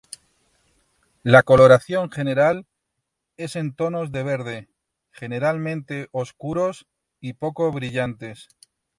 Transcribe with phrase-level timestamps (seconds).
[1.21, 2.65] La coloración general
[3.37, 4.67] es en tonos de verde,
[5.11, 6.87] generalmente oscuros
[7.19, 8.47] y poco brillantes.